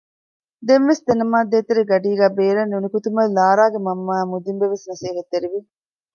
[0.67, 5.59] ދެންވެސް ދެނަމާދު ދޭތެރެ ގަޑީގައި ބޭރަށް ނުނިކުތުމަށް ލާރާގެ މަންމަ އާއި މުދިންބެ ވެސް ނަސޭހަތްތެރިވި